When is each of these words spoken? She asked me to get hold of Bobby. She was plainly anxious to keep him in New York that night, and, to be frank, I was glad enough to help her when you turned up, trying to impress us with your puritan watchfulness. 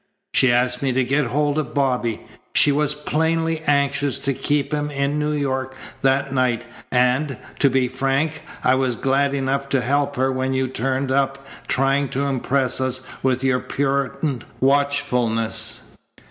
She 0.33 0.51
asked 0.51 0.81
me 0.81 0.91
to 0.93 1.03
get 1.03 1.27
hold 1.27 1.59
of 1.59 1.75
Bobby. 1.75 2.21
She 2.55 2.71
was 2.71 2.95
plainly 2.95 3.61
anxious 3.67 4.17
to 4.17 4.33
keep 4.33 4.71
him 4.73 4.89
in 4.89 5.19
New 5.19 5.33
York 5.33 5.75
that 6.01 6.33
night, 6.33 6.65
and, 6.89 7.37
to 7.59 7.69
be 7.69 7.87
frank, 7.87 8.41
I 8.63 8.73
was 8.73 8.95
glad 8.95 9.35
enough 9.35 9.69
to 9.69 9.81
help 9.81 10.15
her 10.15 10.31
when 10.31 10.53
you 10.55 10.67
turned 10.69 11.11
up, 11.11 11.45
trying 11.67 12.09
to 12.17 12.23
impress 12.23 12.81
us 12.81 13.01
with 13.21 13.43
your 13.43 13.59
puritan 13.59 14.43
watchfulness. 14.59 15.83